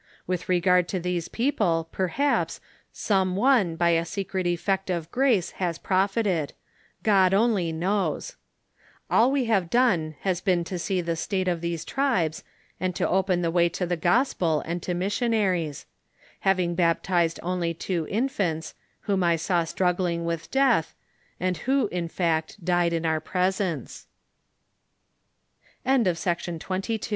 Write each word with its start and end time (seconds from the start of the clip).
"With 0.25 0.49
regard 0.49 0.87
to 0.87 0.99
these 0.99 1.27
people, 1.27 1.87
perhaps, 1.91 2.59
some 2.91 3.35
one 3.35 3.75
by 3.75 3.89
a 3.91 4.03
secret 4.03 4.47
effect 4.47 4.89
of 4.89 5.11
grace, 5.11 5.51
has 5.61 5.77
profited; 5.77 6.53
God 7.03 7.35
only 7.35 7.71
knows. 7.71 8.35
All 9.11 9.31
we 9.31 9.45
have 9.45 9.69
done 9.69 10.15
has 10.21 10.41
been 10.41 10.63
to 10.63 10.79
see 10.79 11.01
the 11.01 11.15
state 11.15 11.47
of 11.47 11.61
these 11.61 11.85
tribes, 11.85 12.43
and 12.79 12.95
to 12.95 13.07
open 13.07 13.43
the 13.43 13.51
way 13.51 13.69
to 13.69 13.85
the 13.85 13.95
gospel 13.95 14.61
and 14.65 14.81
to 14.81 14.95
miS" 14.95 15.13
sionaries; 15.19 15.85
having 16.39 16.73
baptized 16.73 17.39
only 17.43 17.71
two 17.75 18.07
infants, 18.09 18.73
whom 19.01 19.23
I 19.23 19.35
saw 19.35 19.65
struggling 19.65 20.25
with 20.25 20.49
deat 20.49 20.95